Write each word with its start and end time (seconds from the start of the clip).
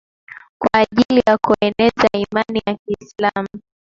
kwa 0.59 0.69
ajili 0.73 1.23
ya 1.27 1.37
kueneza 1.37 2.07
Imani 2.13 2.61
ya 2.67 2.77
Kiislamu 2.85 3.59